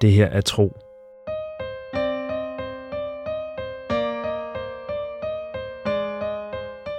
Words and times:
Det 0.00 0.12
her 0.12 0.26
er 0.26 0.40
tro. 0.40 0.76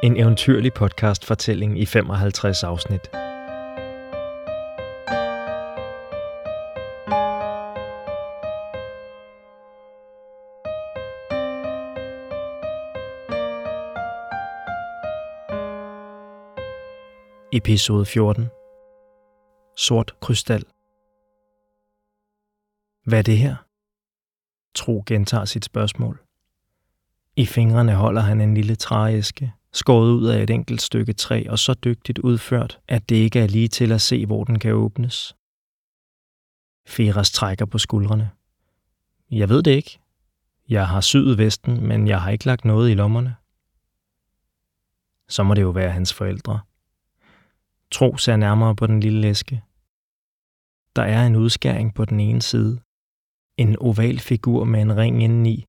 En 0.04 0.18
eventyrlig 0.18 0.74
podcast 0.74 1.26
fortælling 1.26 1.80
i 1.80 1.86
55 1.86 2.64
afsnit. 2.64 3.02
Episode 17.54 18.06
14 18.06 18.50
Sort 19.78 20.14
krystal 20.22 20.64
hvad 23.10 23.20
er 23.20 23.24
det 23.24 23.38
her? 23.38 23.56
Tro 24.76 25.04
gentager 25.06 25.46
sit 25.46 25.66
spørgsmål. 25.66 26.24
I 27.36 27.46
fingrene 27.46 27.96
holder 27.96 28.22
han 28.22 28.42
en 28.42 28.54
lille 28.54 28.76
trææske, 28.76 29.54
skåret 29.74 30.12
ud 30.12 30.28
af 30.28 30.44
et 30.44 30.50
enkelt 30.50 30.82
stykke 30.82 31.14
træ 31.14 31.46
og 31.50 31.60
så 31.60 31.74
dygtigt 31.74 32.20
udført, 32.20 32.80
at 32.88 33.10
det 33.10 33.16
ikke 33.16 33.40
er 33.40 33.48
lige 33.48 33.68
til 33.68 33.92
at 33.92 34.02
se, 34.02 34.26
hvor 34.26 34.44
den 34.44 34.60
kan 34.60 34.74
åbnes. 34.74 35.36
Feras 36.88 37.32
trækker 37.32 37.66
på 37.66 37.78
skuldrene. 37.78 38.32
Jeg 39.32 39.50
ved 39.50 39.64
det 39.64 39.72
ikke. 39.72 40.00
Jeg 40.70 40.88
har 40.88 41.02
syet 41.02 41.38
vesten, 41.38 41.88
men 41.88 42.08
jeg 42.08 42.22
har 42.22 42.32
ikke 42.32 42.46
lagt 42.46 42.66
noget 42.66 42.92
i 42.92 42.94
lommerne. 42.94 43.36
Så 45.30 45.44
må 45.44 45.54
det 45.54 45.62
jo 45.62 45.70
være 45.70 45.92
hans 45.92 46.14
forældre. 46.14 46.60
Tro 47.92 48.18
ser 48.18 48.36
nærmere 48.36 48.76
på 48.76 48.88
den 48.88 49.00
lille 49.00 49.28
æske. 49.28 49.64
Der 50.96 51.04
er 51.04 51.28
en 51.28 51.36
udskæring 51.36 51.94
på 51.94 52.06
den 52.06 52.20
ene 52.20 52.42
side. 52.42 52.80
En 53.60 53.76
oval 53.80 54.20
figur 54.20 54.64
med 54.64 54.82
en 54.82 54.98
ring 54.98 55.24
indeni, 55.24 55.66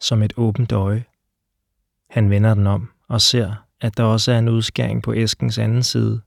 som 0.00 0.22
et 0.22 0.32
åbent 0.36 0.72
øje. 0.72 1.04
Han 2.10 2.30
vender 2.30 2.54
den 2.54 2.66
om 2.66 2.90
og 3.08 3.20
ser, 3.20 3.66
at 3.80 3.96
der 3.96 4.04
også 4.04 4.32
er 4.32 4.38
en 4.38 4.48
udskæring 4.48 5.02
på 5.02 5.14
æskens 5.14 5.58
anden 5.58 5.82
side. 5.82 6.20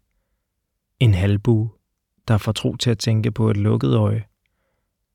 En 1.00 1.14
halvbue, 1.14 1.70
der 2.28 2.38
får 2.38 2.52
Tro 2.52 2.76
til 2.76 2.90
at 2.90 3.00
tænke 3.00 3.32
på 3.32 3.50
et 3.50 3.58
lukket 3.58 3.96
øje. 3.96 4.24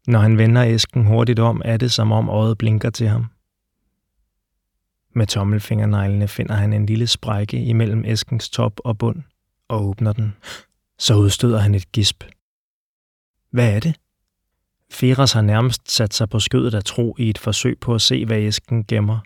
Når 0.06 0.18
han 0.18 0.38
vender 0.38 0.64
æsken 0.66 1.06
hurtigt 1.06 1.38
om, 1.38 1.62
er 1.64 1.76
det 1.76 1.92
som 1.92 2.12
om 2.12 2.28
øjet 2.28 2.58
blinker 2.58 2.90
til 2.90 3.08
ham. 3.08 3.26
Med 5.14 5.26
tommelfingerneglene 5.26 6.28
finder 6.28 6.54
han 6.54 6.72
en 6.72 6.86
lille 6.86 7.06
sprække 7.06 7.64
imellem 7.64 8.04
æskens 8.04 8.50
top 8.50 8.80
og 8.84 8.98
bund 8.98 9.22
og 9.68 9.84
åbner 9.84 10.12
den. 10.12 10.36
Så 10.98 11.14
udstøder 11.14 11.58
han 11.58 11.74
et 11.74 11.92
gisp. 11.92 12.24
Hvad 13.50 13.74
er 13.74 13.80
det? 13.80 13.96
Feras 14.90 15.32
har 15.32 15.42
nærmest 15.42 15.90
sat 15.90 16.14
sig 16.14 16.28
på 16.28 16.40
skødet 16.40 16.74
af 16.74 16.84
Tro 16.84 17.16
i 17.18 17.30
et 17.30 17.38
forsøg 17.38 17.80
på 17.80 17.94
at 17.94 18.02
se, 18.02 18.26
hvad 18.26 18.36
æsken 18.36 18.84
gemmer. 18.84 19.18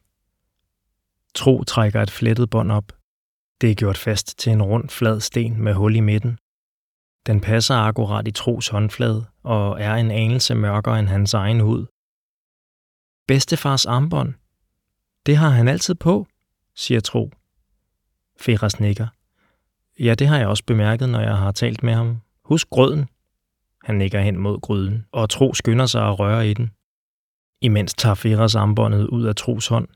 Tro 1.35 1.65
trækker 1.65 2.03
et 2.03 2.11
flettet 2.11 2.51
bånd 2.51 2.73
op. 2.73 2.93
Det 3.61 3.71
er 3.71 3.75
gjort 3.75 3.99
fast 3.99 4.39
til 4.39 4.53
en 4.53 4.63
rund, 4.63 4.89
flad 4.89 5.21
sten 5.21 5.63
med 5.63 5.75
hul 5.75 5.97
i 5.97 6.01
midten. 6.01 6.39
Den 7.27 7.41
passer 7.41 7.75
akkurat 7.75 8.29
i 8.29 8.31
Tros 8.31 8.69
håndflade 8.69 9.27
og 9.43 9.81
er 9.81 9.95
en 9.95 10.11
anelse 10.11 10.55
mørkere 10.55 10.99
end 10.99 11.09
hans 11.09 11.35
egen 11.35 11.61
hud. 11.61 11.87
Bedstefars 13.29 13.87
armbånd. 13.87 14.35
Det 15.27 15.37
har 15.37 15.49
han 15.49 15.69
altid 15.69 15.95
på, 15.95 16.27
siger 16.75 17.01
Tro. 17.01 17.31
Feras 18.41 18.81
nikker. 18.81 19.07
Ja, 19.99 20.15
det 20.15 20.29
har 20.29 20.39
jeg 20.39 20.49
også 20.49 20.65
bemærket, 20.67 21.09
når 21.09 21.21
jeg 21.21 21.37
har 21.37 21.53
talt 21.53 21.83
med 21.83 21.95
ham. 21.95 22.21
Husk 22.45 22.71
grøden. 22.71 23.09
Han 23.85 23.95
nikker 23.95 24.21
hen 24.21 24.39
mod 24.39 24.61
gryden, 24.61 25.07
og 25.13 25.31
Tro 25.31 25.55
skynder 25.55 25.87
sig 25.87 26.09
at 26.09 26.19
røre 26.19 26.51
i 26.51 26.55
den. 26.55 26.71
Imens 27.61 27.95
tager 27.95 28.15
Feras 28.15 28.55
armbåndet 28.55 29.07
ud 29.07 29.25
af 29.25 29.37
Tros 29.37 29.67
hånd. 29.67 29.89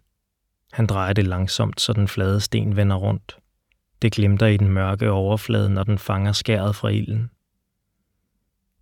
Han 0.73 0.87
drejer 0.87 1.13
det 1.13 1.27
langsomt, 1.27 1.81
så 1.81 1.93
den 1.93 2.09
flade 2.09 2.41
sten 2.41 2.77
vender 2.77 2.97
rundt. 2.97 3.37
Det 4.03 4.13
glimter 4.13 4.47
i 4.47 4.57
den 4.57 4.69
mørke 4.69 5.11
overflade, 5.11 5.71
når 5.71 5.85
den 5.85 5.99
fanger 5.99 6.33
skæret 6.33 6.77
fra 6.77 6.89
ilden. 6.89 7.31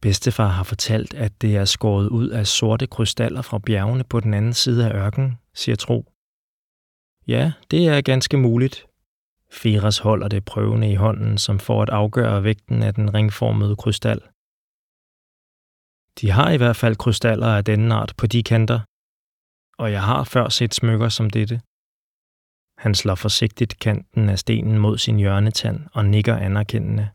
Bedstefar 0.01 0.49
har 0.49 0.63
fortalt, 0.63 1.15
at 1.15 1.43
det 1.43 1.57
er 1.57 1.65
skåret 1.65 2.09
ud 2.09 2.29
af 2.29 2.47
sorte 2.47 2.87
krystaller 2.87 3.43
fra 3.43 3.59
bjergene 3.59 4.05
på 4.05 4.21
den 4.21 4.35
anden 4.35 4.53
side 4.53 4.91
af 4.91 4.95
ørkenen, 4.95 5.39
siger 5.55 5.77
Tro. 5.77 6.13
Ja, 7.27 7.53
det 7.71 7.89
er 7.89 8.01
ganske 8.01 8.37
muligt. 8.37 8.87
Firas 9.53 9.99
holder 9.99 10.29
det 10.29 10.45
prøvende 10.45 10.93
i 10.93 10.95
hånden, 10.95 11.39
som 11.39 11.59
får 11.59 11.83
at 11.83 11.91
afgøre 11.91 12.45
vægten 12.45 12.83
af 12.83 12.95
den 12.95 13.15
ringformede 13.15 13.77
krystal. 13.77 14.21
De 16.21 16.31
har 16.31 16.51
i 16.51 16.57
hvert 16.57 16.77
fald 16.77 16.97
krystaller 16.97 17.47
af 17.47 17.65
denne 17.65 17.95
art 17.95 18.15
på 18.17 18.27
de 18.27 18.43
kanter, 18.43 18.81
og 19.79 19.93
jeg 19.93 20.03
har 20.03 20.25
før 20.25 20.49
set 20.49 20.75
smykker 20.75 21.09
som 21.09 21.31
dette. 21.31 21.61
Han 22.79 22.95
slår 22.95 23.15
forsigtigt 23.15 23.79
kanten 23.79 24.29
af 24.29 24.39
stenen 24.39 24.79
mod 24.79 24.99
sin 24.99 25.17
hjørnetand 25.17 25.87
og 25.93 26.05
nikker 26.05 26.37
anerkendende. 26.37 27.09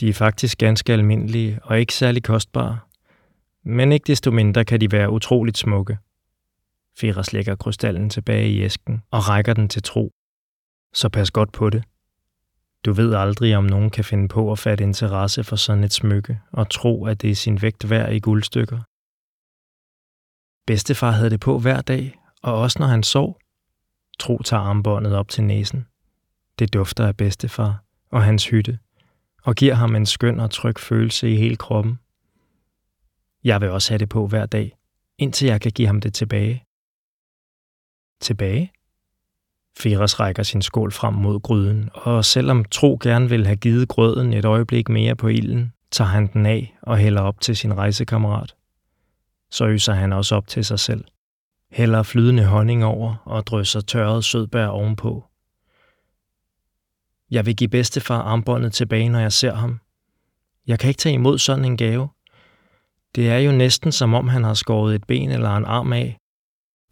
De 0.00 0.08
er 0.08 0.12
faktisk 0.12 0.58
ganske 0.58 0.92
almindelige 0.92 1.58
og 1.62 1.80
ikke 1.80 1.94
særlig 1.94 2.22
kostbare, 2.22 2.78
men 3.64 3.92
ikke 3.92 4.06
desto 4.06 4.30
mindre 4.30 4.64
kan 4.64 4.80
de 4.80 4.92
være 4.92 5.10
utroligt 5.10 5.58
smukke. 5.58 5.98
Feras 6.98 7.32
lægger 7.32 7.56
krystallen 7.56 8.10
tilbage 8.10 8.48
i 8.48 8.62
æsken 8.62 9.02
og 9.10 9.28
rækker 9.28 9.54
den 9.54 9.68
til 9.68 9.82
tro. 9.82 10.12
Så 10.92 11.08
pas 11.08 11.30
godt 11.30 11.52
på 11.52 11.70
det. 11.70 11.84
Du 12.84 12.92
ved 12.92 13.14
aldrig, 13.14 13.56
om 13.56 13.64
nogen 13.64 13.90
kan 13.90 14.04
finde 14.04 14.28
på 14.28 14.52
at 14.52 14.58
fatte 14.58 14.84
interesse 14.84 15.44
for 15.44 15.56
sådan 15.56 15.84
et 15.84 15.92
smykke 15.92 16.40
og 16.52 16.70
tro, 16.70 17.06
at 17.06 17.22
det 17.22 17.30
er 17.30 17.34
sin 17.34 17.62
vægt 17.62 17.90
værd 17.90 18.12
i 18.12 18.20
guldstykker. 18.20 18.80
Bedstefar 20.66 21.10
havde 21.10 21.30
det 21.30 21.40
på 21.40 21.58
hver 21.58 21.80
dag, 21.80 22.18
og 22.42 22.54
også 22.54 22.78
når 22.78 22.86
han 22.86 23.02
sov. 23.02 23.40
Tro 24.18 24.42
tager 24.42 24.62
armbåndet 24.62 25.14
op 25.14 25.28
til 25.28 25.44
næsen. 25.44 25.86
Det 26.58 26.74
dufter 26.74 27.06
af 27.06 27.16
bedstefar 27.16 27.84
og 28.10 28.22
hans 28.22 28.48
hytte, 28.48 28.78
og 29.42 29.54
giver 29.54 29.74
ham 29.74 29.96
en 29.96 30.06
skøn 30.06 30.40
og 30.40 30.50
tryg 30.50 30.78
følelse 30.78 31.32
i 31.32 31.36
hele 31.36 31.56
kroppen. 31.56 31.98
Jeg 33.44 33.60
vil 33.60 33.70
også 33.70 33.90
have 33.90 33.98
det 33.98 34.08
på 34.08 34.26
hver 34.26 34.46
dag, 34.46 34.76
indtil 35.18 35.48
jeg 35.48 35.60
kan 35.60 35.72
give 35.72 35.86
ham 35.86 36.00
det 36.00 36.14
tilbage. 36.14 36.64
Tilbage? 38.20 38.72
Firas 39.78 40.20
rækker 40.20 40.42
sin 40.42 40.62
skål 40.62 40.92
frem 40.92 41.14
mod 41.14 41.40
gryden, 41.40 41.90
og 41.94 42.24
selvom 42.24 42.64
Tro 42.64 42.98
gerne 43.02 43.28
vil 43.28 43.46
have 43.46 43.56
givet 43.56 43.88
grøden 43.88 44.32
et 44.32 44.44
øjeblik 44.44 44.88
mere 44.88 45.16
på 45.16 45.28
ilden, 45.28 45.72
tager 45.90 46.08
han 46.08 46.26
den 46.32 46.46
af 46.46 46.76
og 46.82 46.98
hælder 46.98 47.22
op 47.22 47.40
til 47.40 47.56
sin 47.56 47.76
rejsekammerat. 47.76 48.54
Så 49.50 49.66
øser 49.66 49.92
han 49.92 50.12
også 50.12 50.36
op 50.36 50.48
til 50.48 50.64
sig 50.64 50.78
selv. 50.78 51.04
Hælder 51.72 52.02
flydende 52.02 52.44
honning 52.44 52.84
over 52.84 53.14
og 53.24 53.46
drysser 53.46 53.80
tørret 53.80 54.24
sødbær 54.24 54.66
ovenpå. 54.66 55.24
Jeg 57.30 57.46
vil 57.46 57.56
give 57.56 57.68
bedstefar 57.68 58.18
armbåndet 58.22 58.72
tilbage, 58.72 59.08
når 59.08 59.18
jeg 59.18 59.32
ser 59.32 59.54
ham. 59.54 59.80
Jeg 60.66 60.78
kan 60.78 60.88
ikke 60.88 60.98
tage 60.98 61.14
imod 61.14 61.38
sådan 61.38 61.64
en 61.64 61.76
gave. 61.76 62.08
Det 63.14 63.30
er 63.30 63.38
jo 63.38 63.52
næsten 63.52 63.92
som 63.92 64.14
om 64.14 64.28
han 64.28 64.44
har 64.44 64.54
skåret 64.54 64.94
et 64.94 65.04
ben 65.06 65.30
eller 65.30 65.56
en 65.56 65.64
arm 65.64 65.92
af. 65.92 66.18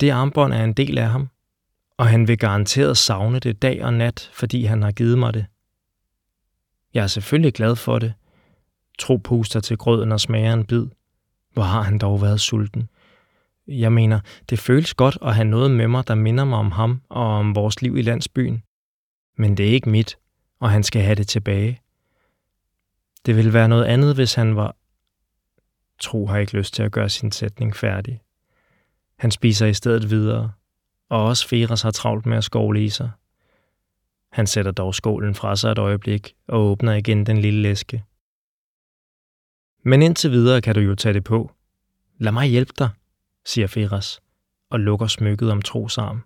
Det 0.01 0.11
armbånd 0.11 0.53
er 0.53 0.65
en 0.65 0.73
del 0.73 0.99
af 0.99 1.09
ham, 1.09 1.29
og 2.03 2.09
han 2.09 2.29
vil 2.29 2.39
garanteret 2.39 2.99
savne 2.99 3.39
det 3.39 3.63
dag 3.63 3.85
og 3.85 3.95
nat, 3.95 4.31
fordi 4.33 4.65
han 4.65 4.83
har 4.83 4.93
givet 4.93 5.19
mig 5.19 5.35
det. 5.35 5.47
Jeg 6.95 7.03
er 7.03 7.07
selvfølgelig 7.07 7.55
glad 7.55 7.77
for 7.77 7.99
det. 7.99 8.15
Tro 8.99 9.17
puster 9.17 9.61
til 9.61 9.77
grøden 9.77 10.13
og 10.13 10.21
smager 10.21 10.53
en 10.53 10.67
bid. 10.67 10.87
Hvor 11.53 11.63
har 11.63 11.83
han 11.83 11.99
dog 11.99 12.23
været 12.23 12.41
sulten. 12.41 12.89
Jeg 13.69 13.93
mener, 13.93 14.21
det 14.51 14.59
føles 14.59 14.95
godt 14.95 15.19
at 15.23 15.35
have 15.35 15.45
noget 15.45 15.71
med 15.71 15.89
mig, 15.89 16.09
der 16.09 16.15
minder 16.15 16.45
mig 16.45 16.59
om 16.59 16.71
ham 16.73 17.03
og 17.09 17.27
om 17.27 17.55
vores 17.55 17.83
liv 17.83 17.97
i 17.97 18.03
landsbyen. 18.03 18.63
Men 19.37 19.57
det 19.57 19.69
er 19.69 19.73
ikke 19.73 19.91
mit, 19.91 20.19
og 20.61 20.71
han 20.71 20.83
skal 20.83 21.03
have 21.03 21.15
det 21.15 21.29
tilbage. 21.29 21.81
Det 23.27 23.37
ville 23.37 23.53
være 23.53 23.69
noget 23.69 23.85
andet, 23.85 24.15
hvis 24.15 24.35
han 24.35 24.57
var... 24.57 24.77
Tro 26.01 26.27
har 26.27 26.39
ikke 26.39 26.57
lyst 26.57 26.75
til 26.75 26.83
at 26.83 26.93
gøre 26.93 27.09
sin 27.09 27.33
sætning 27.33 27.77
færdig. 27.77 28.21
Han 29.19 29.31
spiser 29.31 29.67
i 29.67 29.75
stedet 29.75 30.11
videre, 30.11 30.53
og 31.13 31.25
også 31.25 31.49
Feras 31.49 31.83
har 31.83 31.91
travlt 31.91 32.27
med 32.27 32.37
at 32.37 32.45
skovle 32.45 32.85
i 32.85 32.89
sig. 32.89 33.11
Han 34.33 34.47
sætter 34.47 34.73
dog 34.73 34.95
skålen 34.95 35.35
fra 35.35 35.57
sig 35.57 35.71
et 35.71 35.79
øjeblik 35.79 36.35
og 36.49 36.61
åbner 36.61 36.93
igen 36.93 37.27
den 37.27 37.39
lille 37.39 37.63
læske. 37.63 38.05
Men 39.85 40.03
indtil 40.03 40.31
videre 40.31 40.61
kan 40.61 40.75
du 40.75 40.81
jo 40.81 40.95
tage 40.95 41.13
det 41.13 41.25
på. 41.25 41.53
Lad 42.19 42.33
mig 42.33 42.49
hjælpe 42.49 42.73
dig, 42.79 42.89
siger 43.47 43.67
Feras 43.67 44.21
og 44.71 44.81
lukker 44.81 45.07
smykket 45.07 45.51
om 45.51 45.63
trosarm. 45.63 46.25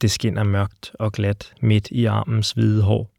Det 0.00 0.10
skinner 0.10 0.44
mørkt 0.44 0.92
og 0.94 1.12
glat 1.12 1.54
midt 1.60 1.88
i 1.90 2.04
armens 2.04 2.52
hvide 2.52 2.82
hår. 2.82 3.10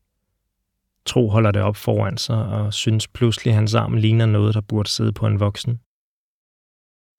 Tro 1.05 1.29
holder 1.29 1.51
det 1.51 1.61
op 1.61 1.75
foran 1.75 2.17
sig 2.17 2.45
og 2.45 2.73
synes 2.73 3.07
pludselig, 3.07 3.51
at 3.51 3.55
hans 3.55 3.73
arm 3.73 3.93
ligner 3.93 4.25
noget, 4.25 4.55
der 4.55 4.61
burde 4.61 4.89
sidde 4.89 5.13
på 5.13 5.27
en 5.27 5.39
voksen. 5.39 5.79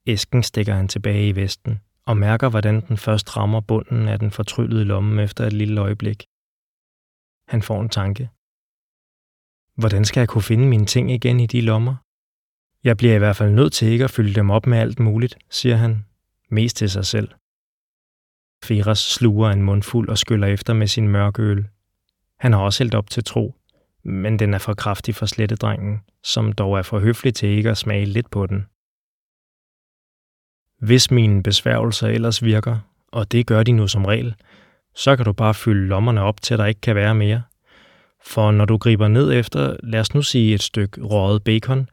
Æsken 0.07 0.43
stikker 0.43 0.75
han 0.75 0.89
tilbage 0.89 1.29
i 1.29 1.37
vesten 1.37 1.81
og 2.07 2.17
mærker, 2.17 2.49
hvordan 2.49 2.81
den 2.81 2.97
først 2.97 3.37
rammer 3.37 3.61
bunden 3.61 4.09
af 4.09 4.19
den 4.19 4.31
fortryllede 4.31 4.85
lomme 4.85 5.23
efter 5.23 5.47
et 5.47 5.53
lille 5.53 5.81
øjeblik. 5.81 6.25
Han 7.49 7.63
får 7.63 7.81
en 7.81 7.89
tanke. 7.89 8.31
Hvordan 9.81 10.05
skal 10.05 10.21
jeg 10.21 10.29
kunne 10.29 10.43
finde 10.43 10.67
mine 10.69 10.87
ting 10.87 11.11
igen 11.11 11.41
i 11.41 11.47
de 11.47 11.61
lommer? 11.61 11.97
Jeg 12.85 12.97
bliver 12.97 13.15
i 13.15 13.19
hvert 13.19 13.37
fald 13.37 13.53
nødt 13.53 13.73
til 13.73 13.89
ikke 13.89 14.05
at 14.05 14.11
fylde 14.11 14.35
dem 14.35 14.51
op 14.51 14.67
med 14.67 14.79
alt 14.79 14.99
muligt, 14.99 15.39
siger 15.51 15.77
han, 15.77 16.05
mest 16.51 16.77
til 16.77 16.91
sig 16.91 17.07
selv. 17.07 17.29
Feras 18.65 18.99
sluger 18.99 19.51
en 19.51 19.63
mundfuld 19.63 20.09
og 20.09 20.19
skyller 20.19 20.47
efter 20.47 20.75
med 20.75 20.87
sin 20.87 21.09
mørke 21.09 21.43
øl. 21.43 21.69
Han 22.39 22.53
har 22.53 22.61
også 22.61 22.85
hældt 22.85 22.95
op 22.95 23.11
til 23.11 23.25
tro, 23.25 23.55
men 24.05 24.39
den 24.39 24.55
er 24.55 24.59
for 24.59 24.75
kraftig 24.75 25.15
for 25.15 25.27
slettedrengen, 25.27 26.01
som 26.25 26.53
dog 26.53 26.79
er 26.79 26.83
for 26.83 26.99
høflig 26.99 27.35
til 27.35 27.49
ikke 27.49 27.71
at 27.71 27.79
smage 27.79 28.05
lidt 28.05 28.31
på 28.31 28.47
den. 28.47 28.67
Hvis 30.83 31.11
mine 31.11 31.43
besværgelser 31.43 32.09
ellers 32.09 32.45
virker, 32.45 32.79
og 33.13 33.33
det 33.33 33.47
gør 33.47 33.63
de 33.63 33.73
nu 33.73 33.89
som 33.89 34.05
regel, 34.05 34.35
så 34.95 35.17
kan 35.17 35.25
du 35.25 35.33
bare 35.33 35.55
fylde 35.55 35.87
lommerne 35.87 36.23
op, 36.23 36.43
til 36.43 36.59
der 36.59 36.67
ikke 36.67 36.81
kan 36.81 36.95
være 36.95 37.15
mere. 37.15 37.43
For 38.27 38.51
når 38.51 38.65
du 38.65 38.77
griber 38.77 39.09
ned 39.09 39.33
efter, 39.33 39.77
lad 39.83 40.01
os 40.01 40.15
nu 40.15 40.23
sige 40.23 40.55
et 40.55 40.63
stykke 40.63 41.03
røget 41.03 41.45
bacon, 41.45 41.89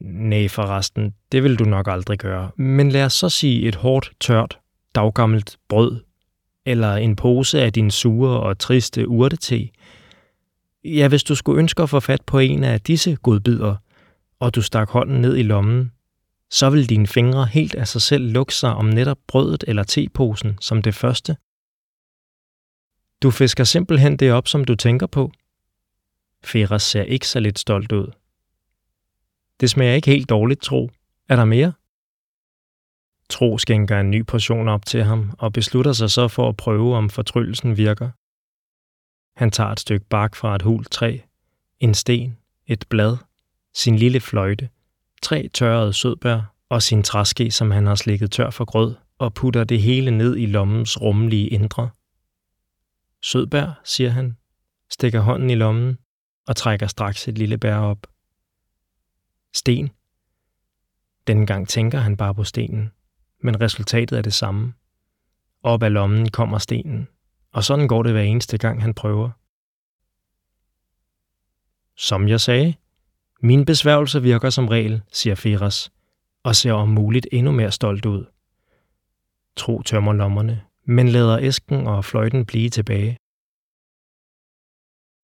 nej 0.00 0.48
forresten, 0.48 1.14
det 1.32 1.42
vil 1.42 1.58
du 1.58 1.64
nok 1.64 1.88
aldrig 1.88 2.18
gøre, 2.18 2.50
men 2.56 2.90
lad 2.90 3.04
os 3.04 3.12
så 3.12 3.28
sige 3.28 3.68
et 3.68 3.74
hårdt, 3.74 4.12
tørt, 4.20 4.58
daggammelt 4.94 5.56
brød, 5.68 6.00
eller 6.66 6.94
en 6.94 7.16
pose 7.16 7.62
af 7.62 7.72
din 7.72 7.90
sure 7.90 8.40
og 8.40 8.58
triste 8.58 9.08
urtete. 9.08 9.68
Ja, 10.84 11.08
hvis 11.08 11.22
du 11.22 11.34
skulle 11.34 11.58
ønske 11.58 11.82
at 11.82 11.90
få 11.90 12.00
fat 12.00 12.20
på 12.26 12.38
en 12.38 12.64
af 12.64 12.80
disse 12.80 13.16
godbidder, 13.16 13.76
og 14.40 14.54
du 14.54 14.62
stak 14.62 14.90
hånden 14.90 15.20
ned 15.20 15.36
i 15.36 15.42
lommen, 15.42 15.92
så 16.50 16.70
vil 16.70 16.88
dine 16.88 17.06
fingre 17.06 17.46
helt 17.46 17.74
af 17.74 17.88
sig 17.88 18.02
selv 18.02 18.32
lukke 18.32 18.54
sig 18.54 18.74
om 18.74 18.84
netop 18.84 19.18
brødet 19.26 19.64
eller 19.68 19.82
teposen 19.82 20.58
som 20.60 20.82
det 20.82 20.94
første. 20.94 21.36
Du 23.22 23.30
fisker 23.30 23.64
simpelthen 23.64 24.16
det 24.16 24.32
op, 24.32 24.48
som 24.48 24.64
du 24.64 24.74
tænker 24.74 25.06
på. 25.06 25.32
Feras 26.44 26.82
ser 26.82 27.02
ikke 27.02 27.28
så 27.28 27.40
lidt 27.40 27.58
stolt 27.58 27.92
ud. 27.92 28.12
Det 29.60 29.70
smager 29.70 29.94
ikke 29.94 30.10
helt 30.10 30.28
dårligt, 30.28 30.62
tro. 30.62 30.90
Er 31.28 31.36
der 31.36 31.44
mere? 31.44 31.72
Tro 33.28 33.58
skænker 33.58 34.00
en 34.00 34.10
ny 34.10 34.26
portion 34.26 34.68
op 34.68 34.86
til 34.86 35.04
ham 35.04 35.34
og 35.38 35.52
beslutter 35.52 35.92
sig 35.92 36.10
så 36.10 36.28
for 36.28 36.48
at 36.48 36.56
prøve, 36.56 36.96
om 36.96 37.10
fortryllelsen 37.10 37.76
virker. 37.76 38.10
Han 39.36 39.50
tager 39.50 39.70
et 39.70 39.80
stykke 39.80 40.06
bark 40.06 40.34
fra 40.34 40.54
et 40.54 40.62
hult 40.62 40.90
træ, 40.90 41.18
en 41.80 41.94
sten, 41.94 42.38
et 42.66 42.84
blad, 42.88 43.16
sin 43.74 43.96
lille 43.96 44.20
fløjte, 44.20 44.68
tre 45.22 45.48
tørrede 45.48 45.92
sødbær 45.92 46.54
og 46.68 46.82
sin 46.82 47.02
træske, 47.02 47.50
som 47.50 47.70
han 47.70 47.86
har 47.86 47.94
slikket 47.94 48.30
tør 48.30 48.50
for 48.50 48.64
grød, 48.64 48.94
og 49.18 49.34
putter 49.34 49.64
det 49.64 49.82
hele 49.82 50.10
ned 50.10 50.36
i 50.36 50.46
lommens 50.46 51.00
rummelige 51.00 51.48
indre. 51.48 51.90
Sødbær, 53.22 53.80
siger 53.84 54.10
han, 54.10 54.36
stikker 54.90 55.20
hånden 55.20 55.50
i 55.50 55.54
lommen 55.54 55.98
og 56.46 56.56
trækker 56.56 56.86
straks 56.86 57.28
et 57.28 57.38
lille 57.38 57.58
bær 57.58 57.76
op. 57.76 58.06
Sten. 59.54 59.90
Denne 61.26 61.46
gang 61.46 61.68
tænker 61.68 61.98
han 61.98 62.16
bare 62.16 62.34
på 62.34 62.44
stenen, 62.44 62.90
men 63.42 63.60
resultatet 63.60 64.18
er 64.18 64.22
det 64.22 64.34
samme. 64.34 64.74
Op 65.62 65.82
af 65.82 65.92
lommen 65.92 66.30
kommer 66.30 66.58
stenen, 66.58 67.08
og 67.52 67.64
sådan 67.64 67.88
går 67.88 68.02
det 68.02 68.12
hver 68.12 68.22
eneste 68.22 68.58
gang, 68.58 68.82
han 68.82 68.94
prøver. 68.94 69.30
Som 71.96 72.28
jeg 72.28 72.40
sagde, 72.40 72.74
min 73.42 73.64
besværgelse 73.64 74.22
virker 74.22 74.50
som 74.50 74.68
regel, 74.68 75.02
siger 75.12 75.34
Feras, 75.34 75.92
og 76.42 76.56
ser 76.56 76.72
om 76.72 76.88
muligt 76.88 77.26
endnu 77.32 77.52
mere 77.52 77.72
stolt 77.72 78.06
ud. 78.06 78.26
Tro 79.56 79.82
tømmer 79.82 80.12
lommerne, 80.12 80.62
men 80.84 81.08
lader 81.08 81.38
æsken 81.38 81.86
og 81.86 82.04
fløjten 82.04 82.46
blive 82.46 82.70
tilbage. 82.70 83.16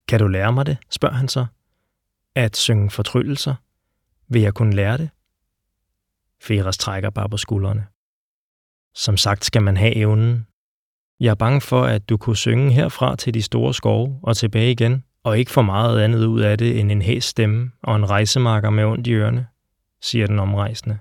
Kan 0.09 0.21
du 0.21 0.27
lære 0.27 0.53
mig 0.53 0.67
det, 0.67 0.79
spørger 0.91 1.15
han 1.15 1.29
så. 1.29 1.47
At 2.35 2.57
synge 2.57 2.91
fortryllelser? 2.91 3.55
Vil 4.29 4.43
jeg 4.43 4.55
kunne 4.55 4.75
lære 4.77 4.99
det? 4.99 5.11
Feras 6.43 6.79
trækker 6.79 7.11
bare 7.11 7.29
på 7.29 7.37
skuldrene. 7.37 7.87
Som 8.95 9.17
sagt 9.17 9.45
skal 9.45 9.63
man 9.63 9.77
have 9.77 9.97
evnen. 9.97 10.47
Jeg 11.21 11.31
er 11.31 11.35
bange 11.35 11.61
for, 11.61 11.85
at 11.85 12.09
du 12.09 12.17
kunne 12.17 12.37
synge 12.37 12.73
herfra 12.73 13.17
til 13.17 13.35
de 13.35 13.43
store 13.43 13.75
skove 13.75 14.21
og 14.23 14.37
tilbage 14.37 14.71
igen, 14.71 15.05
og 15.27 15.39
ikke 15.39 15.51
får 15.51 15.63
meget 15.63 16.01
andet 16.01 16.27
ud 16.27 16.41
af 16.41 16.59
det 16.59 16.81
end 16.81 16.93
en 16.93 17.03
hæs 17.03 17.25
stemme 17.25 17.71
og 17.83 17.97
en 17.97 18.11
rejsemarker 18.11 18.71
med 18.71 18.85
ondt 18.85 19.07
i 19.07 19.13
ørerne, 19.13 19.47
siger 20.03 20.27
den 20.27 20.39
omrejsende. 20.39 20.99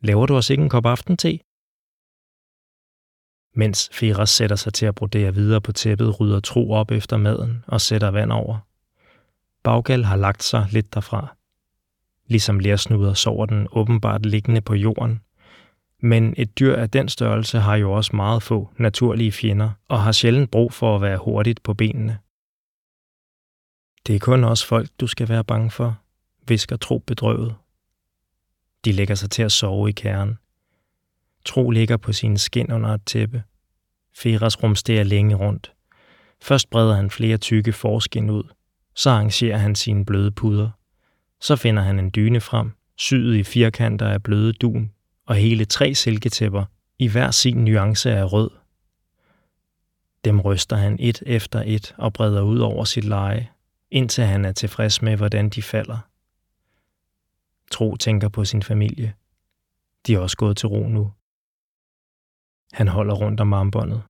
Laver 0.00 0.26
du 0.26 0.36
os 0.36 0.50
ikke 0.50 0.62
en 0.62 0.68
kop 0.68 0.86
aftente? 0.86 1.38
Mens 3.54 3.90
Feras 3.92 4.30
sætter 4.30 4.56
sig 4.56 4.74
til 4.74 4.86
at 4.86 4.94
brodere 4.94 5.34
videre 5.34 5.60
på 5.60 5.72
tæppet, 5.72 6.20
rydder 6.20 6.40
Tro 6.40 6.70
op 6.70 6.90
efter 6.90 7.16
maden 7.16 7.64
og 7.66 7.80
sætter 7.80 8.08
vand 8.08 8.32
over. 8.32 8.58
Baggal 9.62 10.04
har 10.04 10.16
lagt 10.16 10.42
sig 10.42 10.66
lidt 10.70 10.94
derfra. 10.94 11.36
Ligesom 12.26 12.58
lærsnuder 12.58 13.14
sover 13.14 13.46
den 13.46 13.68
åbenbart 13.72 14.26
liggende 14.26 14.60
på 14.60 14.74
jorden. 14.74 15.20
Men 16.00 16.34
et 16.36 16.58
dyr 16.58 16.76
af 16.76 16.90
den 16.90 17.08
størrelse 17.08 17.58
har 17.58 17.76
jo 17.76 17.92
også 17.92 18.16
meget 18.16 18.42
få 18.42 18.70
naturlige 18.76 19.32
fjender 19.32 19.70
og 19.88 20.02
har 20.02 20.12
sjældent 20.12 20.50
brug 20.50 20.72
for 20.72 20.96
at 20.96 21.02
være 21.02 21.18
hurtigt 21.18 21.62
på 21.62 21.74
benene. 21.74 22.18
Det 24.06 24.14
er 24.14 24.18
kun 24.18 24.44
også 24.44 24.66
folk, 24.66 24.88
du 25.00 25.06
skal 25.06 25.28
være 25.28 25.44
bange 25.44 25.70
for, 25.70 25.98
visker 26.48 26.76
Tro 26.76 26.98
bedrøvet. 26.98 27.54
De 28.84 28.92
lægger 28.92 29.14
sig 29.14 29.30
til 29.30 29.42
at 29.42 29.52
sove 29.52 29.88
i 29.88 29.92
kernen. 29.92 30.38
Tro 31.44 31.70
ligger 31.70 31.96
på 31.96 32.12
sine 32.12 32.38
skin 32.38 32.72
under 32.72 32.90
et 32.90 33.02
tæppe. 33.06 33.42
Feras 34.14 34.62
rumsterer 34.62 35.04
længe 35.04 35.34
rundt. 35.34 35.72
Først 36.42 36.70
breder 36.70 36.94
han 36.94 37.10
flere 37.10 37.36
tykke 37.36 37.72
forskin 37.72 38.30
ud. 38.30 38.44
Så 38.94 39.10
arrangerer 39.10 39.56
han 39.56 39.74
sine 39.74 40.04
bløde 40.04 40.30
puder. 40.30 40.70
Så 41.40 41.56
finder 41.56 41.82
han 41.82 41.98
en 41.98 42.10
dyne 42.14 42.40
frem, 42.40 42.72
syet 42.96 43.36
i 43.36 43.42
firkanter 43.42 44.08
af 44.08 44.22
bløde 44.22 44.52
dun, 44.52 44.90
og 45.26 45.34
hele 45.34 45.64
tre 45.64 45.94
silketæpper, 45.94 46.64
i 46.98 47.08
hver 47.08 47.30
sin 47.30 47.64
nuance 47.64 48.12
af 48.12 48.32
rød. 48.32 48.50
Dem 50.24 50.40
ryster 50.40 50.76
han 50.76 50.96
et 51.00 51.22
efter 51.26 51.62
et 51.66 51.94
og 51.98 52.12
breder 52.12 52.42
ud 52.42 52.58
over 52.58 52.84
sit 52.84 53.04
leje, 53.04 53.48
indtil 53.92 54.24
han 54.24 54.44
er 54.44 54.52
tilfreds 54.52 55.02
med, 55.02 55.16
hvordan 55.16 55.48
de 55.48 55.62
falder. 55.62 55.98
Tro 57.70 57.96
tænker 57.96 58.28
på 58.28 58.44
sin 58.44 58.62
familie. 58.62 59.14
De 60.06 60.14
er 60.14 60.18
også 60.18 60.36
gået 60.36 60.56
til 60.56 60.68
ro 60.68 60.88
nu. 60.88 61.12
Han 62.72 62.88
holder 62.88 63.14
rundt 63.14 63.40
om 63.40 63.52
armbåndet. 63.52 64.02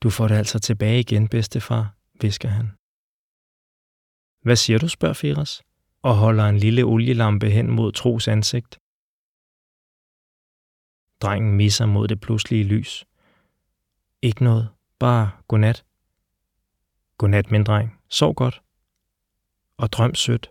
Du 0.00 0.10
får 0.10 0.28
det 0.28 0.34
altså 0.34 0.58
tilbage 0.58 1.00
igen, 1.00 1.28
bedstefar, 1.28 1.94
visker 2.20 2.48
han. 2.48 2.70
Hvad 4.42 4.56
siger 4.56 4.78
du, 4.78 4.88
spørger 4.88 5.14
Firas, 5.14 5.62
og 6.02 6.16
holder 6.16 6.44
en 6.44 6.58
lille 6.58 6.82
olielampe 6.82 7.50
hen 7.50 7.70
mod 7.70 7.92
Tros 7.92 8.28
ansigt. 8.28 8.78
Drengen 11.20 11.56
misser 11.56 11.86
mod 11.86 12.08
det 12.08 12.20
pludselige 12.20 12.64
lys. 12.64 13.04
Ikke 14.22 14.44
noget, 14.44 14.68
bare 14.98 15.30
godnat. 15.48 15.84
Godnat, 17.18 17.50
min 17.50 17.64
dreng. 17.64 18.00
Sov 18.18 18.34
godt. 18.34 18.62
Og 19.76 19.92
drøm 19.92 20.14
sødt. 20.14 20.50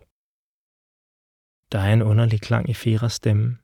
Der 1.72 1.78
er 1.78 1.92
en 1.92 2.02
underlig 2.02 2.40
klang 2.40 2.70
i 2.70 2.74
Feras 2.74 3.12
stemme 3.12 3.58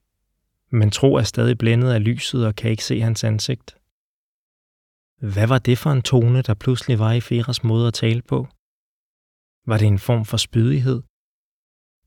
men 0.70 0.90
Tro 0.90 1.14
er 1.14 1.22
stadig 1.22 1.58
blændet 1.58 1.92
af 1.92 2.04
lyset 2.04 2.46
og 2.46 2.54
kan 2.54 2.70
ikke 2.70 2.84
se 2.84 3.00
hans 3.00 3.24
ansigt. 3.24 3.76
Hvad 5.32 5.46
var 5.46 5.58
det 5.58 5.78
for 5.78 5.90
en 5.90 6.02
tone, 6.02 6.42
der 6.42 6.54
pludselig 6.54 6.98
var 6.98 7.12
i 7.12 7.20
Feras 7.20 7.64
måde 7.64 7.86
at 7.86 7.94
tale 7.94 8.22
på? 8.22 8.48
Var 9.66 9.78
det 9.78 9.86
en 9.86 9.98
form 9.98 10.24
for 10.24 10.36
spydighed? 10.36 11.02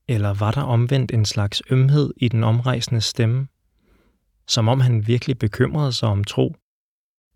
Eller 0.08 0.34
var 0.34 0.50
der 0.50 0.62
omvendt 0.62 1.12
en 1.12 1.24
slags 1.24 1.62
ømhed 1.70 2.14
i 2.16 2.28
den 2.28 2.44
omrejsende 2.44 3.00
stemme? 3.00 3.48
Som 4.48 4.68
om 4.68 4.80
han 4.80 5.06
virkelig 5.06 5.38
bekymrede 5.38 5.92
sig 5.92 6.08
om 6.08 6.24
Tro, 6.24 6.56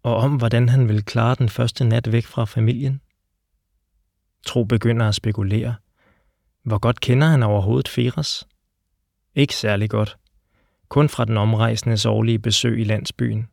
og 0.03 0.17
om 0.17 0.37
hvordan 0.37 0.69
han 0.69 0.89
ville 0.89 1.03
klare 1.03 1.35
den 1.35 1.49
første 1.49 1.85
nat 1.85 2.13
væk 2.13 2.25
fra 2.27 2.45
familien? 2.45 3.01
Tro 4.49 4.65
begynder 4.65 5.09
at 5.09 5.15
spekulere. 5.15 5.75
Hvor 6.63 6.79
godt 6.79 7.01
kender 7.01 7.27
han 7.27 7.43
overhovedet 7.43 7.89
Feras? 7.89 8.49
Ikke 9.35 9.55
særlig 9.55 9.91
godt 9.91 10.19
kun 10.89 11.09
fra 11.09 11.25
den 11.25 11.37
omrejsendes 11.37 12.07
årlige 12.07 12.39
besøg 12.39 12.81
i 12.81 12.85
landsbyen. 12.85 13.49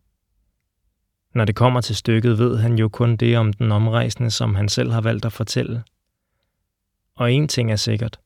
Når 1.34 1.46
det 1.46 1.56
kommer 1.56 1.82
til 1.82 1.96
stykket, 1.96 2.40
ved 2.40 2.58
han 2.58 2.76
jo 2.78 2.90
kun 2.90 3.16
det 3.16 3.38
om 3.38 3.54
den 3.54 3.72
omrejsende, 3.72 4.32
som 4.32 4.56
han 4.56 4.70
selv 4.70 4.92
har 4.92 5.02
valgt 5.02 5.26
at 5.26 5.34
fortælle. 5.34 5.84
Og 7.16 7.34
en 7.34 7.48
ting 7.48 7.72
er 7.72 7.76
sikkert. 7.76 8.20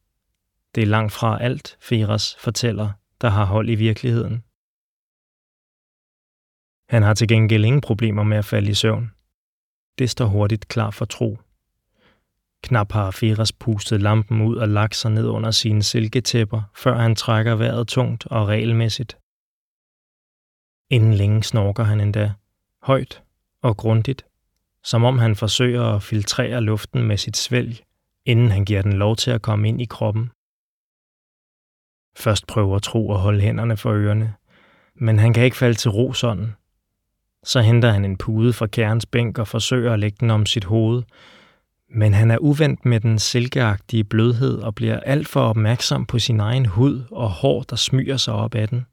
Det 0.76 0.84
er 0.84 0.88
langt 0.88 1.14
fra 1.14 1.44
alt, 1.44 1.78
Feras 1.82 2.36
fortæller, 2.40 2.92
der 3.22 3.30
har 3.30 3.46
hold 3.46 3.70
i 3.70 3.76
virkeligheden. 3.76 4.44
Han 6.90 7.04
har 7.04 7.14
til 7.14 7.28
gengæld 7.28 7.66
ingen 7.66 7.82
problemer 7.82 8.24
med 8.24 8.38
at 8.38 8.46
falde 8.46 8.72
i 8.72 8.74
søvn. 8.74 9.12
Det 10.00 10.10
står 10.10 10.26
hurtigt 10.26 10.68
klar 10.68 10.92
for 10.92 11.06
tro. 11.06 11.38
Knap 12.64 12.92
har 12.92 13.12
Feras 13.12 13.54
pustet 13.54 14.02
lampen 14.02 14.42
ud 14.42 14.56
og 14.56 14.68
lagt 14.68 14.96
sig 14.96 15.12
ned 15.12 15.28
under 15.28 15.52
sine 15.52 15.84
silketæpper, 15.84 16.62
før 16.76 16.98
han 16.98 17.16
trækker 17.16 17.56
vejret 17.56 17.88
tungt 17.88 18.28
og 18.28 18.48
regelmæssigt. 18.48 19.18
Inden 20.90 21.14
længe 21.14 21.44
snorker 21.44 21.84
han 21.84 22.02
endda, 22.02 22.34
højt 22.84 23.24
og 23.62 23.78
grundigt, 23.78 24.26
som 24.84 25.04
om 25.04 25.20
han 25.20 25.36
forsøger 25.36 25.84
at 25.84 26.04
filtrere 26.04 26.62
luften 26.62 27.04
med 27.04 27.18
sit 27.18 27.38
svælg, 27.38 27.84
inden 28.26 28.52
han 28.52 28.66
giver 28.66 28.82
den 28.82 28.94
lov 28.94 29.16
til 29.16 29.32
at 29.32 29.42
komme 29.42 29.68
ind 29.68 29.82
i 29.82 29.86
kroppen. 29.86 30.32
Først 32.18 32.48
prøver 32.48 32.80
Tro 32.80 33.14
at 33.14 33.20
holde 33.20 33.42
hænderne 33.42 33.78
for 33.78 33.92
ørerne, 33.94 34.36
men 34.96 35.20
han 35.20 35.34
kan 35.34 35.44
ikke 35.44 35.58
falde 35.58 35.76
til 35.76 35.92
ro 35.92 36.14
sådan. 36.14 36.56
Så 37.44 37.62
henter 37.62 37.92
han 37.92 38.06
en 38.06 38.18
pude 38.18 38.54
fra 38.54 38.68
kærens 38.68 39.06
bænk 39.06 39.38
og 39.38 39.48
forsøger 39.48 39.94
at 39.94 40.00
lægge 40.00 40.18
den 40.20 40.30
om 40.30 40.46
sit 40.46 40.64
hoved, 40.64 41.04
men 41.90 42.14
han 42.14 42.32
er 42.32 42.38
uvendt 42.38 42.86
med 42.86 43.00
den 43.00 43.20
silkeagtige 43.20 44.04
blødhed 44.04 44.60
og 44.60 44.76
bliver 44.76 45.00
alt 45.00 45.28
for 45.28 45.42
opmærksom 45.42 46.06
på 46.06 46.20
sin 46.20 46.40
egen 46.40 46.66
hud 46.66 47.04
og 47.12 47.30
hår, 47.30 47.64
der 47.64 47.76
smyger 47.76 48.18
sig 48.18 48.34
op 48.34 48.56
ad 48.56 48.68
den. 48.68 48.86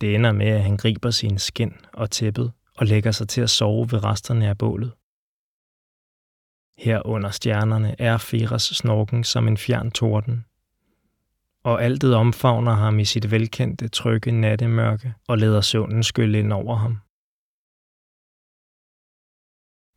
Det 0.00 0.14
ender 0.14 0.32
med, 0.32 0.46
at 0.46 0.62
han 0.62 0.76
griber 0.76 1.10
sin 1.10 1.38
skin 1.38 1.74
og 1.92 2.10
tæppet 2.10 2.52
og 2.76 2.86
lægger 2.86 3.10
sig 3.10 3.28
til 3.28 3.40
at 3.40 3.50
sove 3.50 3.92
ved 3.92 4.04
resterne 4.04 4.48
af 4.48 4.58
bålet. 4.58 4.92
Her 6.78 7.06
under 7.06 7.30
stjernerne 7.30 8.00
er 8.00 8.18
Feras 8.18 8.62
snorken 8.62 9.24
som 9.24 9.48
en 9.48 9.56
fjern 9.56 9.90
torden, 9.90 10.44
og 11.64 11.84
altet 11.84 12.14
omfavner 12.14 12.72
ham 12.72 12.98
i 12.98 13.04
sit 13.04 13.30
velkendte 13.30 13.88
trygge 13.88 14.32
nattemørke 14.32 15.14
og 15.28 15.38
lader 15.38 15.60
søvnen 15.60 16.02
skylle 16.02 16.38
ind 16.38 16.52
over 16.52 16.76
ham. 16.76 16.98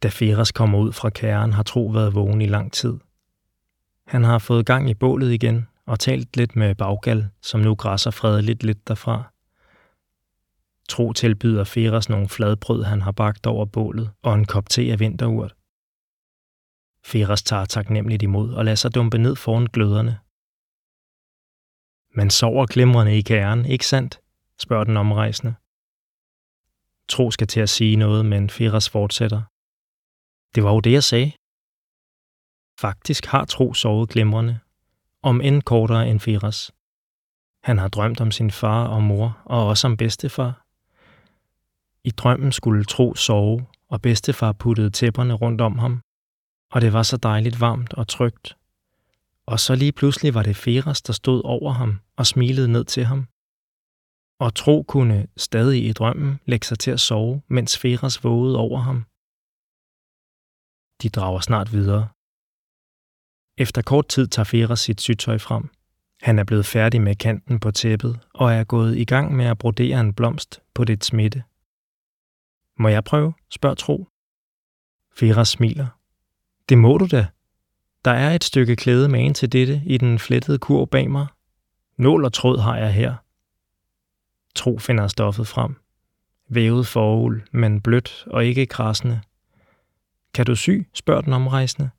Da 0.03 0.07
Feras 0.07 0.51
kommer 0.51 0.79
ud 0.79 0.91
fra 0.91 1.09
kæren, 1.09 1.53
har 1.53 1.63
Tro 1.63 1.85
været 1.85 2.15
vågen 2.15 2.41
i 2.41 2.45
lang 2.45 2.73
tid. 2.73 2.99
Han 4.07 4.23
har 4.23 4.39
fået 4.39 4.65
gang 4.65 4.89
i 4.89 4.93
bålet 4.93 5.31
igen 5.31 5.67
og 5.85 5.99
talt 5.99 6.37
lidt 6.37 6.55
med 6.55 6.75
Baggal, 6.75 7.29
som 7.41 7.59
nu 7.59 7.75
græsser 7.75 8.11
fredeligt 8.11 8.63
lidt 8.63 8.87
derfra. 8.87 9.31
Tro 10.89 11.13
tilbyder 11.13 11.63
Feras 11.63 12.09
nogle 12.09 12.29
fladbrød, 12.29 12.83
han 12.83 13.01
har 13.01 13.11
bagt 13.11 13.47
over 13.47 13.65
bålet, 13.65 14.11
og 14.21 14.33
en 14.33 14.45
kop 14.45 14.69
te 14.69 14.91
af 14.91 14.99
vinterurt. 14.99 15.55
Feras 17.05 17.43
tager 17.43 17.65
taknemmeligt 17.65 18.23
imod 18.23 18.53
og 18.53 18.65
lader 18.65 18.75
sig 18.75 18.95
dumpe 18.95 19.17
ned 19.17 19.35
foran 19.35 19.65
gløderne. 19.65 20.19
Man 22.15 22.29
sover 22.29 22.65
glimrende 22.65 23.17
i 23.17 23.21
kæren, 23.21 23.65
ikke 23.65 23.87
sandt? 23.87 24.19
spørger 24.59 24.83
den 24.83 24.97
omrejsende. 24.97 25.53
Tro 27.07 27.31
skal 27.31 27.47
til 27.47 27.59
at 27.59 27.69
sige 27.69 27.95
noget, 27.95 28.25
men 28.25 28.49
Feras 28.49 28.89
fortsætter. 28.89 29.50
Det 30.55 30.63
var 30.63 30.71
jo 30.71 30.79
det, 30.79 30.91
jeg 30.91 31.03
sagde. 31.03 31.31
Faktisk 32.79 33.25
har 33.25 33.45
Tro 33.45 33.73
sovet 33.73 34.09
glimrende, 34.09 34.59
om 35.21 35.41
end 35.41 35.61
kortere 35.61 36.09
end 36.09 36.19
Feras. 36.19 36.71
Han 37.63 37.77
har 37.77 37.87
drømt 37.87 38.21
om 38.21 38.31
sin 38.31 38.51
far 38.51 38.87
og 38.87 39.03
mor, 39.03 39.41
og 39.45 39.67
også 39.67 39.87
om 39.87 39.97
bedstefar. 39.97 40.65
I 42.03 42.11
drømmen 42.11 42.51
skulle 42.51 42.83
Tro 42.85 43.15
sove, 43.15 43.65
og 43.89 44.01
bedstefar 44.01 44.51
puttede 44.51 44.89
tæpperne 44.89 45.33
rundt 45.33 45.61
om 45.61 45.79
ham, 45.79 46.01
og 46.71 46.81
det 46.81 46.93
var 46.93 47.03
så 47.03 47.17
dejligt 47.17 47.59
varmt 47.59 47.93
og 47.93 48.07
trygt. 48.07 48.57
Og 49.45 49.59
så 49.59 49.75
lige 49.75 49.91
pludselig 49.91 50.33
var 50.33 50.43
det 50.43 50.55
Feras, 50.55 51.01
der 51.01 51.13
stod 51.13 51.41
over 51.43 51.71
ham 51.71 51.99
og 52.15 52.27
smilede 52.27 52.71
ned 52.71 52.85
til 52.85 53.05
ham. 53.05 53.27
Og 54.39 54.55
Tro 54.55 54.83
kunne 54.87 55.27
stadig 55.37 55.85
i 55.85 55.93
drømmen 55.93 56.39
lægge 56.45 56.65
sig 56.65 56.79
til 56.79 56.91
at 56.91 56.99
sove, 56.99 57.41
mens 57.47 57.77
Feras 57.77 58.23
vågede 58.23 58.57
over 58.57 58.79
ham. 58.79 59.05
De 61.01 61.09
drager 61.09 61.39
snart 61.39 61.71
videre. 61.71 62.07
Efter 63.57 63.81
kort 63.81 64.07
tid 64.07 64.27
tager 64.27 64.43
Fera 64.43 64.75
sit 64.75 65.01
sygtøj 65.01 65.37
frem. 65.37 65.69
Han 66.21 66.39
er 66.39 66.43
blevet 66.43 66.65
færdig 66.65 67.01
med 67.01 67.15
kanten 67.15 67.59
på 67.59 67.71
tæppet 67.71 68.19
og 68.33 68.53
er 68.53 68.63
gået 68.63 68.97
i 68.97 69.05
gang 69.05 69.35
med 69.35 69.45
at 69.45 69.57
brodere 69.57 69.99
en 69.99 70.13
blomst 70.13 70.61
på 70.73 70.83
det 70.83 71.03
smitte. 71.03 71.43
Må 72.77 72.87
jeg 72.87 73.03
prøve? 73.03 73.33
spørger 73.49 73.75
Tro. 73.75 74.07
Fera 75.15 75.45
smiler. 75.45 75.87
Det 76.69 76.77
må 76.77 76.97
du 76.97 77.07
da. 77.11 77.27
Der 78.05 78.11
er 78.11 78.35
et 78.35 78.43
stykke 78.43 78.75
klæde 78.75 79.09
magen 79.09 79.33
til 79.33 79.51
dette 79.51 79.81
i 79.85 79.97
den 79.97 80.19
flettede 80.19 80.59
kurv 80.59 80.87
bag 80.87 81.11
mig. 81.11 81.27
Nål 81.97 82.25
og 82.25 82.33
tråd 82.33 82.59
har 82.59 82.77
jeg 82.77 82.93
her. 82.93 83.15
Tro 84.55 84.77
finder 84.77 85.07
stoffet 85.07 85.47
frem. 85.47 85.75
Vævet 86.49 86.87
forul, 86.87 87.47
men 87.51 87.81
blødt 87.81 88.23
og 88.27 88.45
ikke 88.45 88.65
krassende. 88.65 89.21
Kan 90.33 90.45
du 90.45 90.55
sy? 90.55 90.69
spørger 90.93 91.21
den 91.21 91.33
omrejsende. 91.33 91.89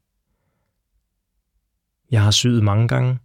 Jeg 2.10 2.22
har 2.22 2.30
syet 2.30 2.62
mange 2.62 2.88
gange, 2.88 3.18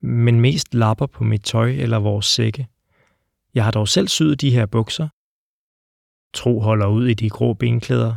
men 0.00 0.40
mest 0.40 0.74
lapper 0.74 1.06
på 1.06 1.24
mit 1.24 1.42
tøj 1.42 1.70
eller 1.70 1.98
vores 1.98 2.26
sække. 2.26 2.68
Jeg 3.54 3.64
har 3.64 3.70
dog 3.70 3.88
selv 3.88 4.08
syet 4.08 4.40
de 4.40 4.50
her 4.50 4.66
bukser. 4.66 5.08
Tro 6.34 6.60
holder 6.60 6.86
ud 6.86 7.06
i 7.06 7.14
de 7.14 7.30
grå 7.30 7.54
benklæder. 7.54 8.14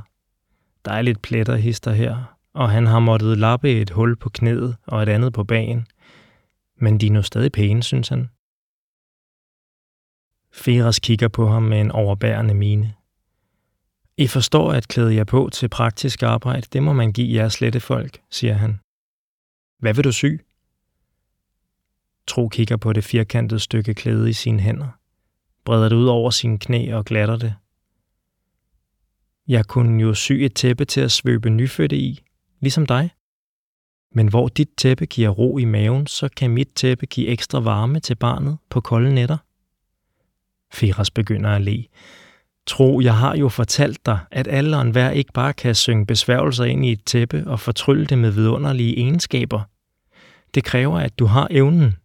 Der 0.86 0.92
er 0.92 1.02
lidt 1.02 1.22
pletter 1.22 1.56
hister 1.56 1.92
her, 1.92 2.38
og 2.54 2.70
han 2.70 2.86
har 2.86 3.00
måttet 3.00 3.38
lappe 3.38 3.72
et 3.72 3.90
hul 3.90 4.16
på 4.16 4.30
knæet 4.30 4.78
og 4.88 5.04
et 5.04 5.10
andet 5.10 5.34
på 5.34 5.44
bagen. 5.44 5.88
Men 6.76 7.00
de 7.00 7.08
er 7.08 7.12
nu 7.12 7.22
stadig 7.22 7.52
pæne, 7.52 7.84
synes 7.84 8.08
han. 8.10 8.30
Feras 10.52 11.00
kigger 11.00 11.28
på 11.28 11.48
ham 11.48 11.64
med 11.64 11.82
en 11.82 11.92
overbærende 11.92 12.54
mine. 12.54 12.94
I 14.18 14.28
forstår 14.28 14.72
at 14.72 14.88
klæde 14.88 15.16
jer 15.16 15.24
på 15.24 15.50
til 15.54 15.70
praktisk 15.70 16.24
arbejde, 16.24 16.68
det 16.74 16.84
må 16.84 16.94
man 16.94 17.14
give 17.14 17.36
jer 17.36 17.50
slette 17.50 17.80
folk, 17.80 18.22
siger 18.32 18.54
han. 18.54 18.80
Hvad 19.80 19.94
vil 19.94 20.04
du 20.04 20.12
sy? 20.12 20.26
Tro 22.28 22.48
kigger 22.48 22.78
på 22.78 22.94
det 22.94 23.04
firkantede 23.04 23.60
stykke 23.60 23.94
klæde 23.94 24.30
i 24.30 24.34
sine 24.34 24.60
hænder, 24.60 24.88
breder 25.66 25.90
det 25.90 25.96
ud 25.96 26.08
over 26.08 26.30
sine 26.30 26.60
knæ 26.60 26.94
og 26.94 27.06
glatter 27.06 27.38
det. 27.38 27.56
Jeg 29.48 29.66
kunne 29.66 30.02
jo 30.02 30.14
sy 30.14 30.32
et 30.32 30.56
tæppe 30.56 30.86
til 30.86 31.02
at 31.02 31.12
svøbe 31.12 31.50
nyfødte 31.50 31.98
i, 31.98 32.24
ligesom 32.60 32.86
dig. 32.86 33.10
Men 34.12 34.28
hvor 34.28 34.48
dit 34.48 34.70
tæppe 34.78 35.06
giver 35.06 35.30
ro 35.30 35.58
i 35.58 35.66
maven, 35.66 36.08
så 36.08 36.30
kan 36.38 36.52
mit 36.52 36.70
tæppe 36.76 37.06
give 37.06 37.28
ekstra 37.28 37.60
varme 37.60 38.00
til 38.00 38.16
barnet 38.16 38.58
på 38.70 38.82
kolde 38.82 39.14
nætter. 39.14 39.38
Firas 40.74 41.12
begynder 41.12 41.50
at 41.50 41.62
le. 41.62 41.86
Tro, 42.68 43.02
jeg 43.02 43.18
har 43.18 43.36
jo 43.36 43.50
fortalt 43.50 44.06
dig, 44.06 44.20
at 44.32 44.48
alle 44.48 44.78
og 44.78 44.82
enhver 44.82 45.10
ikke 45.10 45.34
bare 45.34 45.54
kan 45.54 45.76
synge 45.76 46.06
besværgelser 46.06 46.64
ind 46.64 46.86
i 46.86 46.92
et 46.92 47.06
tæppe 47.06 47.44
og 47.48 47.60
fortrylle 47.60 48.06
det 48.06 48.18
med 48.18 48.32
vidunderlige 48.32 48.98
egenskaber. 48.98 49.62
Det 50.56 50.64
kræver, 50.64 51.00
at 51.00 51.20
du 51.20 51.26
har 51.26 51.48
evnen. 51.52 51.96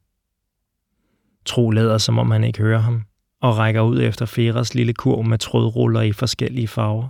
Tro 1.45 1.71
lader, 1.71 1.99
som 1.99 2.19
om 2.19 2.31
han 2.31 2.45
ikke 2.45 2.59
hører 2.59 2.79
ham, 2.79 3.03
og 3.41 3.59
rækker 3.59 3.81
ud 3.81 4.03
efter 4.03 4.27
Feras 4.27 4.75
lille 4.75 4.95
kurv 4.95 5.25
med 5.25 5.39
trådruller 5.39 6.01
i 6.01 6.13
forskellige 6.13 6.69
farver. 6.69 7.09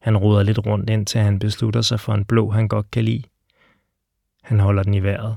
Han 0.00 0.16
ruder 0.16 0.42
lidt 0.42 0.66
rundt, 0.66 0.90
indtil 0.90 1.20
han 1.20 1.38
beslutter 1.38 1.80
sig 1.80 2.00
for 2.00 2.14
en 2.14 2.24
blå, 2.24 2.50
han 2.50 2.68
godt 2.68 2.90
kan 2.90 3.04
lide. 3.04 3.22
Han 4.42 4.60
holder 4.60 4.82
den 4.82 4.94
i 4.94 5.02
vejret. 5.02 5.36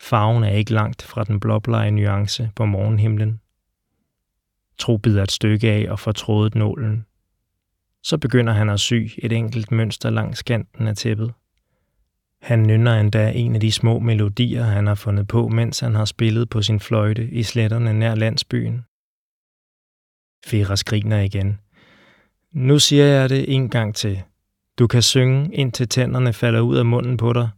Farven 0.00 0.44
er 0.44 0.50
ikke 0.50 0.72
langt 0.72 1.02
fra 1.02 1.24
den 1.24 1.40
blåblege 1.40 1.90
nuance 1.90 2.50
på 2.56 2.64
morgenhimlen. 2.64 3.39
Tro 4.80 4.96
bider 4.96 5.22
et 5.22 5.32
stykke 5.32 5.70
af 5.70 5.86
og 5.90 5.98
får 5.98 6.12
trådet 6.12 6.54
nålen. 6.54 7.06
Så 8.02 8.18
begynder 8.18 8.52
han 8.52 8.70
at 8.70 8.80
sy 8.80 9.08
et 9.18 9.32
enkelt 9.32 9.72
mønster 9.72 10.10
langs 10.10 10.42
kanten 10.42 10.88
af 10.88 10.96
tæppet. 10.96 11.32
Han 12.42 12.62
nynner 12.62 13.00
endda 13.00 13.32
en 13.32 13.54
af 13.54 13.60
de 13.60 13.72
små 13.72 13.98
melodier, 13.98 14.64
han 14.64 14.86
har 14.86 14.94
fundet 14.94 15.28
på, 15.28 15.48
mens 15.48 15.80
han 15.80 15.94
har 15.94 16.04
spillet 16.04 16.50
på 16.50 16.62
sin 16.62 16.80
fløjte 16.80 17.30
i 17.30 17.42
sletterne 17.42 17.92
nær 17.92 18.14
landsbyen. 18.14 18.84
Fera 20.46 20.76
skriner 20.76 21.20
igen. 21.20 21.58
Nu 22.52 22.78
siger 22.78 23.04
jeg 23.04 23.28
det 23.28 23.54
en 23.54 23.68
gang 23.68 23.94
til. 23.94 24.22
Du 24.78 24.86
kan 24.86 25.02
synge, 25.02 25.54
indtil 25.54 25.88
tænderne 25.88 26.32
falder 26.32 26.60
ud 26.60 26.76
af 26.76 26.86
munden 26.86 27.16
på 27.16 27.32
dig. 27.32 27.48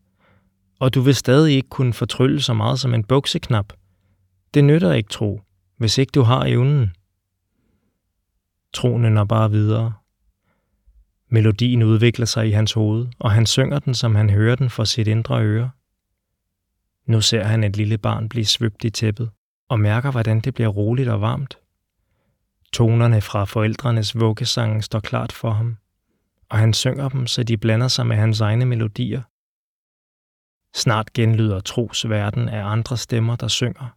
Og 0.81 0.95
du 0.95 1.01
vil 1.01 1.15
stadig 1.15 1.55
ikke 1.55 1.69
kunne 1.69 1.93
fortrylle 1.93 2.41
så 2.41 2.55
meget 2.55 2.81
som 2.81 2.95
en 2.95 3.05
bukseknap. 3.05 3.73
Det 4.55 4.65
nytter 4.65 4.93
ikke, 4.93 5.09
tro, 5.09 5.41
hvis 5.77 5.99
ikke 5.99 6.11
du 6.11 6.23
har 6.23 6.45
evnen. 6.45 6.91
Tronen 8.73 9.17
er 9.17 9.25
bare 9.25 9.51
videre. 9.51 9.93
Melodien 11.29 11.83
udvikler 11.83 12.27
sig 12.27 12.49
i 12.49 12.51
hans 12.51 12.73
hoved, 12.73 13.07
og 13.19 13.33
han 13.33 13.47
synger 13.47 13.79
den, 13.79 13.95
som 13.95 14.15
han 14.15 14.31
hører 14.31 14.57
den 14.57 14.71
for 14.71 14.85
sit 14.85 15.09
indre 15.09 15.43
øre. 15.43 15.71
Nu 17.07 17.21
ser 17.21 17.45
han 17.45 17.65
et 17.65 17.77
lille 17.77 17.99
barn 17.99 18.29
blive 18.29 18.45
svøbt 18.45 18.85
i 18.85 18.91
tæppet, 18.91 19.31
og 19.69 19.81
mærker, 19.81 20.11
hvordan 20.11 20.41
det 20.41 20.55
bliver 20.55 20.69
roligt 20.69 21.09
og 21.09 21.21
varmt. 21.21 21.59
Tonerne 22.73 23.21
fra 23.21 23.45
forældrenes 23.45 24.21
vuggesange 24.21 24.83
står 24.83 25.01
klart 25.01 25.33
for 25.33 25.51
ham, 25.51 25.77
og 26.49 26.59
han 26.59 26.73
synger 26.73 27.09
dem, 27.09 27.27
så 27.27 27.43
de 27.43 27.57
blander 27.57 27.89
sig 27.89 28.07
med 28.07 28.17
hans 28.17 28.41
egne 28.41 28.65
melodier. 28.65 29.23
Snart 30.75 31.13
genlyder 31.13 31.61
tros 31.61 32.09
verden 32.09 32.49
af 32.49 32.65
andre 32.65 32.97
stemmer, 32.97 33.37
der 33.37 33.49
synger. 33.49 33.97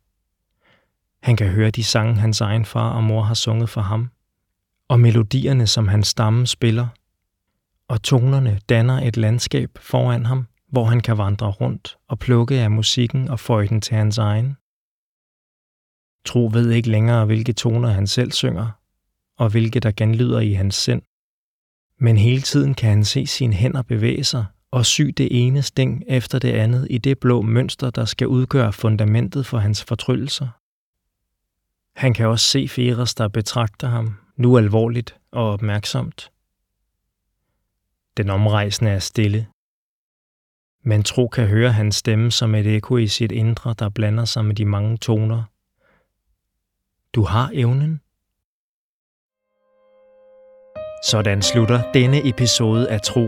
Han 1.26 1.36
kan 1.36 1.48
høre 1.48 1.72
de 1.72 1.84
sange, 1.84 2.16
hans 2.16 2.42
egen 2.42 2.66
far 2.66 2.90
og 2.90 3.04
mor 3.04 3.22
har 3.22 3.34
sunget 3.34 3.70
for 3.70 3.82
ham, 3.82 4.10
og 4.88 5.00
melodierne, 5.00 5.68
som 5.68 5.88
hans 5.88 6.08
stamme 6.08 6.48
spiller. 6.48 6.88
Og 7.88 8.04
tonerne 8.04 8.60
danner 8.70 9.02
et 9.02 9.18
landskab 9.18 9.70
foran 9.82 10.26
ham, 10.26 10.48
hvor 10.72 10.86
han 10.86 11.00
kan 11.00 11.18
vandre 11.18 11.52
rundt 11.52 11.98
og 12.08 12.20
plukke 12.20 12.56
af 12.56 12.72
musikken 12.72 13.28
og 13.30 13.40
føje 13.40 13.68
den 13.68 13.82
til 13.82 13.96
hans 13.96 14.18
egen. 14.18 14.56
Tro 16.26 16.50
ved 16.54 16.72
ikke 16.72 16.90
længere, 16.90 17.26
hvilke 17.26 17.54
toner 17.54 17.90
han 17.90 18.08
selv 18.08 18.32
synger, 18.32 18.70
og 19.38 19.50
hvilke 19.50 19.80
der 19.80 19.92
genlyder 19.92 20.40
i 20.40 20.54
hans 20.54 20.76
sind. 20.76 21.02
Men 22.00 22.18
hele 22.18 22.42
tiden 22.42 22.74
kan 22.74 22.90
han 22.90 23.06
se 23.06 23.26
sine 23.26 23.54
hænder 23.54 23.82
bevæge 23.82 24.24
sig 24.24 24.46
og 24.72 24.86
sy 24.86 25.02
det 25.02 25.28
ene 25.32 25.62
sting 25.62 26.04
efter 26.08 26.40
det 26.40 26.52
andet 26.52 26.88
i 26.90 26.98
det 26.98 27.20
blå 27.20 27.42
mønster, 27.42 27.90
der 27.90 28.06
skal 28.06 28.28
udgøre 28.28 28.74
fundamentet 28.74 29.46
for 29.46 29.58
hans 29.58 29.84
fortryllelser. 29.84 30.48
Han 32.00 32.14
kan 32.14 32.28
også 32.28 32.46
se 32.46 32.68
Feres, 32.68 33.16
der 33.16 33.28
betragter 33.28 33.88
ham, 33.88 34.16
nu 34.36 34.58
alvorligt 34.58 35.18
og 35.32 35.52
opmærksomt. 35.52 36.32
Den 38.18 38.30
omrejsende 38.30 38.92
er 38.92 39.00
stille. 39.00 39.48
Man 40.84 41.04
Tro 41.04 41.28
kan 41.28 41.48
høre 41.48 41.72
hans 41.72 41.96
stemme 41.96 42.32
som 42.32 42.56
et 42.56 42.68
ekko 42.76 42.98
i 42.98 43.08
sit 43.08 43.32
indre, 43.32 43.76
der 43.80 43.90
blander 43.90 44.26
sig 44.26 44.46
med 44.46 44.56
de 44.56 44.66
mange 44.66 44.98
toner. 44.98 45.44
Du 47.14 47.24
har 47.24 47.52
evnen. 47.54 48.02
Sådan 51.06 51.42
slutter 51.42 51.92
denne 51.92 52.30
episode 52.30 52.90
af 52.90 53.02
Tro. 53.02 53.28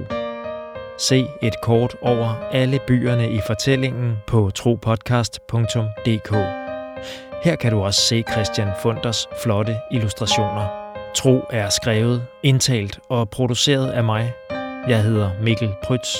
Se 1.00 1.28
et 1.42 1.54
kort 1.64 1.96
over 2.02 2.28
alle 2.52 2.80
byerne 2.88 3.32
i 3.32 3.40
fortællingen 3.48 4.16
på 4.28 4.52
tropodcast.dk. 4.56 6.32
Her 7.44 7.56
kan 7.56 7.72
du 7.72 7.80
også 7.80 8.02
se 8.02 8.24
Christian 8.32 8.70
Funders 8.82 9.28
flotte 9.44 9.76
illustrationer. 9.92 10.87
Tro 11.16 11.42
er 11.50 11.70
skrevet, 11.70 12.26
indtalt 12.44 13.00
og 13.10 13.30
produceret 13.30 13.92
af 13.92 14.04
mig. 14.04 14.34
Jeg 14.88 15.04
hedder 15.04 15.30
Mikkel 15.42 15.70
Prytz, 15.84 16.16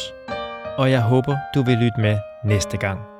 og 0.77 0.91
jeg 0.91 1.01
håber, 1.01 1.38
du 1.56 1.63
vil 1.63 1.77
lytte 1.77 2.01
med 2.01 2.17
næste 2.44 2.77
gang. 2.77 3.16